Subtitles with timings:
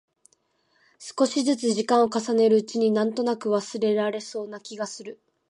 [0.97, 5.21] 少しづつ時間を重ねるうちに、なんとなく忘れられそうな気がする。